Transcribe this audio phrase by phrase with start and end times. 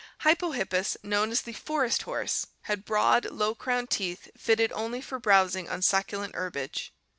[0.21, 1.01] Hy pohippus (Fig.
[1.01, 5.55] 219) known as the "forest horse," had broad, low crowned teeth fitted only for brows
[5.55, 6.91] ing on succulent herbage.